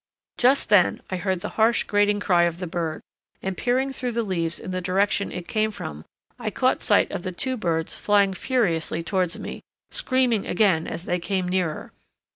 [0.39, 3.01] Just then I heard the harsh grating cry of the bird,
[3.43, 6.05] and peering through the leaves in the direction it came from
[6.39, 9.61] I caught sight of the two birds flying furiously towards me,
[9.91, 11.93] screaming again as they came nearer.